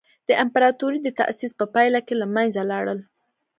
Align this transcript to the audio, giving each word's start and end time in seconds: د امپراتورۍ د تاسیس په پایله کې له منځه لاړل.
د 0.27 0.29
امپراتورۍ 0.43 0.99
د 1.03 1.09
تاسیس 1.19 1.51
په 1.59 1.65
پایله 1.73 1.99
کې 2.07 2.13
له 2.21 2.25
منځه 2.35 2.61
لاړل. 2.71 2.99